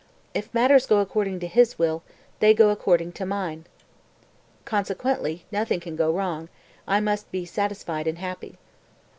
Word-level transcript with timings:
If 0.33 0.51
matters 0.51 0.87
go 0.87 0.97
according 0.97 1.39
to 1.41 1.47
His 1.47 1.77
will 1.77 2.01
they 2.39 2.55
go 2.55 2.71
according 2.71 3.11
to 3.11 3.23
mine; 3.23 3.65
consequently 4.65 5.45
nothing 5.51 5.79
can 5.79 5.95
go 5.95 6.09
wrong, 6.11 6.49
I 6.87 6.99
must 6.99 7.31
be 7.31 7.45
satisfied 7.45 8.07
and 8.07 8.17
happy." 8.17 8.57